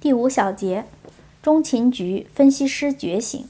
[0.00, 0.84] 第五小节，
[1.42, 3.44] 中情局分析师觉醒。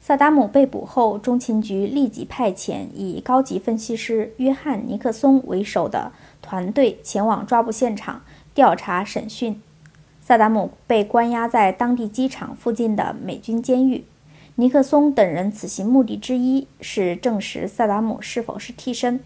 [0.00, 6.12] 萨达姆被捕后，中情局立即派遣以高级分析师约翰·尼克松为首的
[6.42, 8.22] 团队前往抓捕现场
[8.52, 9.60] 调查审讯。
[10.20, 14.04] 萨达姆被关押在当地机场附近的美军监狱。
[14.56, 19.20] 尼克松等人此行目的之一是证实萨达姆是否是替身。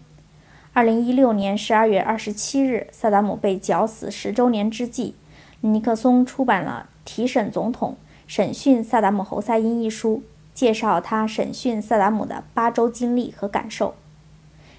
[0.79, 5.13] 二零一六年十二月二十七日，萨达姆被绞死十周年之际。
[5.59, 7.97] 尼克松出版了《提审总统：
[8.27, 10.23] 审讯萨达姆·侯赛因》一书，
[10.53, 13.93] 介绍他审讯萨达姆的八周经历和感受。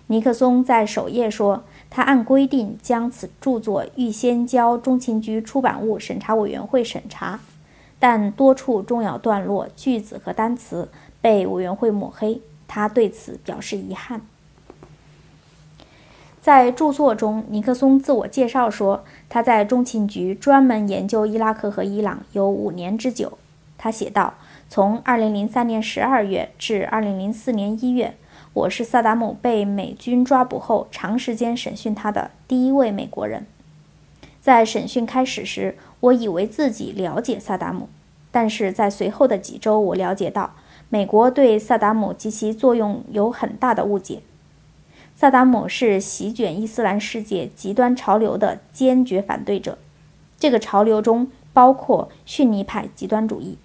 [0.06, 7.40] 尼克松在首页说，他按规定将此著作预先交中情局出版物审查委员会审查，
[7.98, 10.88] 但多处重要段落、句子和单词
[11.20, 14.22] 被委员会抹黑，他对此表示遗憾。
[16.40, 23.36] 在著作中，尼克松自我介绍说，他在中情局专门研究伊拉克和伊朗有五年之久。
[23.76, 24.34] 他写道
[24.68, 28.14] ：“从2003年12月至2004年1月，
[28.54, 33.46] 我是萨达姆被美军抓捕后长时间审讯他的第一位美国人。
[34.40, 37.88] 在审讯开始时，我以为自己了解萨达姆，
[38.30, 40.54] 但是在随后的几周，我了解到
[40.88, 44.22] 美国对萨达姆及其作用有很大的误解。”
[45.20, 49.76] 萨达姆是席卷伊斯兰世界极端潮流的坚决反对者，
[50.38, 53.58] 这个潮流中包括逊尼派极端主义。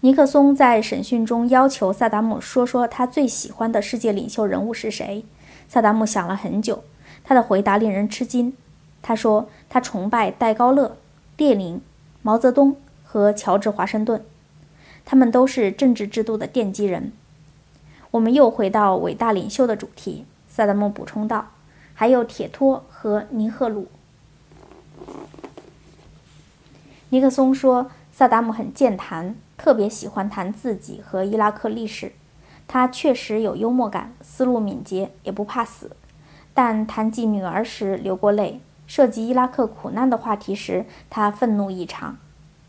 [0.00, 5.24] 尼克松在审讯中要求萨达姆说说他最喜欢的世界领袖人物是谁。
[5.68, 6.82] 萨达姆想了很久，
[7.22, 8.52] 他的回答令人吃惊。
[9.00, 10.96] 他说他崇拜戴高乐、
[11.36, 11.80] 列宁、
[12.20, 14.24] 毛泽东和乔治华盛顿，
[15.04, 17.12] 他们都是政治制度的奠基人。
[18.16, 21.48] 我们又回到伟大领袖的主题，萨达姆补充道
[21.92, 23.88] ：“还有铁托和尼赫鲁。”
[27.10, 32.12] 尼克松说：“萨达姆很健谈，特别喜欢谈自己和伊拉克历史。
[32.66, 35.90] 他确实有幽默感，思路敏捷，也不怕死。
[36.54, 42.16] 但谈及女儿时流过泪，涉及伊拉克苦难的话题时，他愤怒异常。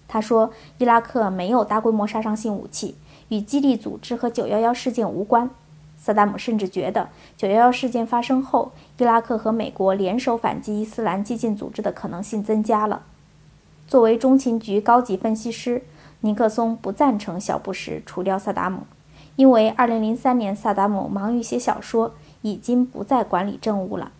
[0.10, 2.98] 他说：‘伊拉克没有大规模杀伤性武器。’”
[3.30, 5.50] 与基地组织和911事件无关。
[5.98, 13.02] 萨达姆甚至觉得911事件发生后，伊拉克和美国联手反击伊斯兰激进组织的可能性增加了。
[13.88, 15.84] 作为中情局高级分析师，
[16.22, 18.82] 尼克松不赞成小布什除掉萨达姆，
[19.36, 24.12] 因为2003年萨达姆忙于写小说，已经不再管理政务了。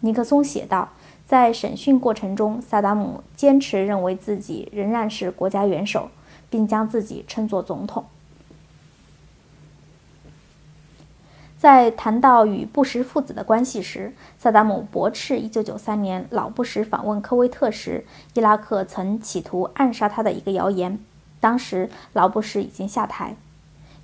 [0.00, 0.88] 尼克松写道
[1.26, 6.10] ：“在审讯过程中，萨达姆坚持认为自己仍然是国家元首，
[6.50, 8.04] 并将自己称作总统。”
[11.62, 20.98] 在谈到与布什父子的关系时，萨达姆驳斥1993年老布什访问科威特时，伊拉克曾企图暗杀他的一个谣言。
[21.38, 23.36] 当时老布什已经下台。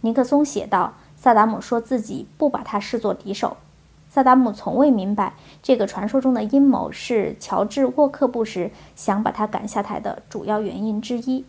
[0.03, 3.57] 尼克松写道：“萨达姆说自己不把他视作敌手。
[4.09, 11.45] 萨达姆从未明白这个传说中的阴谋是乔治·沃克布什想把他赶下台的主要原因之一。”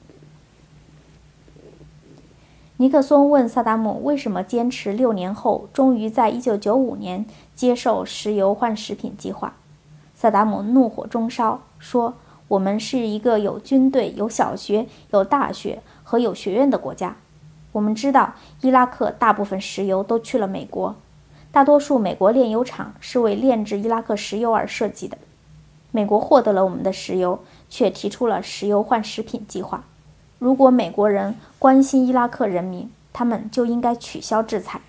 [2.81, 9.57] 尼克松问萨达姆为什么坚持六年后，终于在1995年接受石油换食品计划。
[10.15, 12.13] 萨达姆怒火中烧，说
[12.47, 17.17] ：“我们是一个有军队、有小学、有大学和有学院的国家。
[17.73, 20.95] 我们知道伊拉克大部分石油都去了美国，
[21.51, 25.17] 大多数美国炼油厂是为炼制伊拉克石油而设计的。
[25.91, 29.83] 美国获得了我们的石油，却提出了石油换食品计划。”
[30.39, 34.79] 如果美国人关心伊拉克人民，他们就应该取消制裁。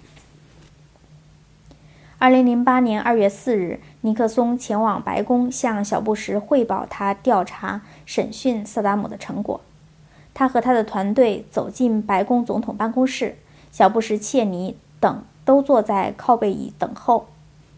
[2.19, 9.61] 二零零八年二月四日，尼克松前往白宫向小布什汇报他调查审讯萨达姆的成果。
[10.33, 13.37] 他和他的团队走进白宫总统办公室，
[13.72, 17.26] 小布什、切尼等都坐在靠背椅等候。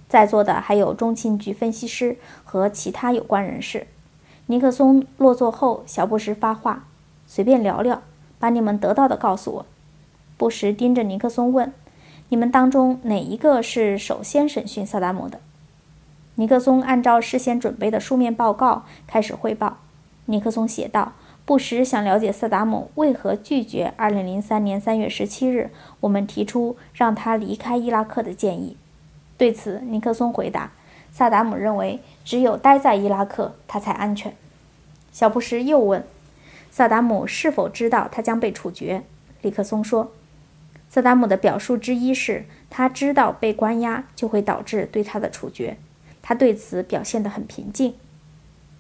[0.09, 3.87] 在座的还有中情局分析师和其他有关人士。
[4.47, 6.85] 尼克松落座后，小布什发话。
[7.35, 8.03] 随便聊聊，
[8.39, 9.67] 把你们得到的告诉我。
[10.37, 11.73] 布什盯着尼克松问
[12.29, 15.41] ：“你们当中哪一个是首先审讯萨达姆的？”
[16.37, 19.79] 尼克松按照事先准备的书面报告开始汇报。
[20.27, 21.15] 尼克松写道
[21.47, 25.71] ：“布什想了解萨达姆为何拒绝2003年3月17日
[26.01, 28.77] 我们提出让他离开伊拉克的建议。”
[29.39, 30.73] 对此，尼克松回答
[31.11, 34.37] ：“萨达姆认为只有待在伊拉克，他才安全。”
[35.11, 36.05] 小布什又问。
[36.75, 39.03] 萨达姆是否知道他将被处决？
[39.43, 40.11] 尼克松说
[40.89, 45.77] ：“萨达姆的表述之一是，他知道被关押就会导致对他的处决，
[46.23, 47.95] 他对此表现得很平静。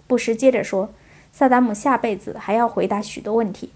[0.06, 0.88] 布什接着说，
[1.30, 3.72] 萨达姆下辈子还要回答许多问题。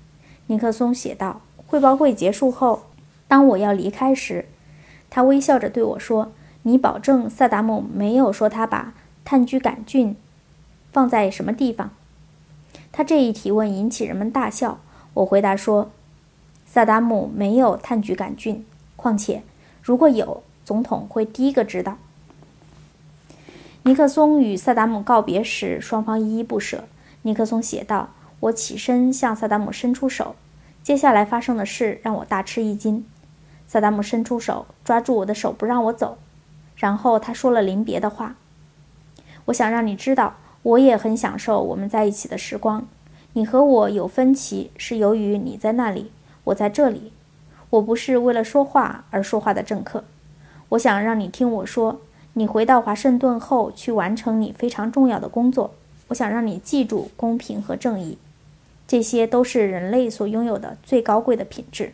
[0.46, 2.86] 尼克松写道：“汇报会结束后，
[3.28, 4.46] 当我要离开时，
[5.10, 6.32] 他微笑着对我说
[6.64, 8.94] ：‘你保证萨达姆没有说他把
[9.26, 10.16] 炭疽杆菌
[10.90, 11.90] 放在什么地方？’
[12.96, 14.78] 他这一提问引起人们大笑。
[15.12, 15.90] 我回答说。”
[16.64, 18.66] 萨达姆没有炭疽杆菌，
[18.96, 19.42] 况且
[19.82, 21.98] 如果有，总统会第一个知道。
[23.84, 26.84] 尼克松与萨达姆告别时，双方依依不舍。
[27.22, 28.10] 尼克松写道
[28.40, 30.34] ：“我起身向萨达姆伸出手，
[30.82, 33.06] 接下来发生的事让我大吃一惊。
[33.66, 36.18] 萨达姆伸出手抓住我的手，不让我走，
[36.76, 38.34] 然后他说了临别的话
[39.46, 40.34] ：‘我想让你知道，
[40.66, 42.88] 我也很享受我们在一起的时光。
[43.34, 46.10] 你和我有分歧，是由于你在那里。’”
[46.42, 47.12] 我在这里，
[47.70, 50.02] 我不是为了说话而说话的政客。
[50.70, 52.00] 我想让你听我说，
[52.32, 55.74] 你回到华盛顿后去完成你非常重要的工作。
[56.08, 58.18] 我想让你记住公平和正义，
[58.88, 61.92] 这些都是人类所拥有的最高贵的品质。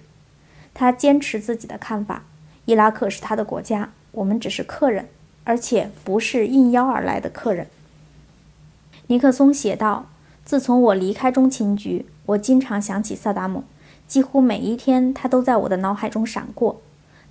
[0.73, 2.25] 他坚持自己的看法：
[2.65, 5.09] 伊拉克是他的国家，我们只是客人，
[5.45, 7.67] 而且不是应邀而来的客人。
[9.13, 10.07] 尼克松写道
[10.43, 13.65] ：“自从我离开中情局，我经常想起萨达姆。”
[14.09, 16.81] 几乎每一天，他都在我的脑海中闪过。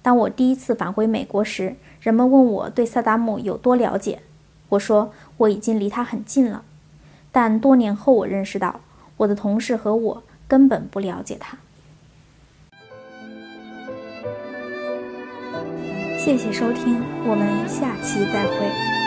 [0.04, 4.22] 当我第一次返回美国时，人们问我对萨达姆有多了解，
[4.70, 6.64] 我说我已经离他很近了。
[7.32, 8.82] 但多年后，我认识到
[9.18, 11.58] 我的同事和我根本不了解他。
[16.20, 19.01] 谢谢收听，我们下期再会。